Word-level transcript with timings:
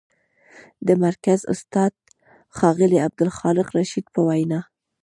د 0.87 0.89
مرکز 1.05 1.39
استاد، 1.53 1.91
ښاغلي 2.57 2.97
عبدالخالق 3.07 3.67
رشید 3.79 4.05
په 4.15 4.19
وینا: 4.27 4.59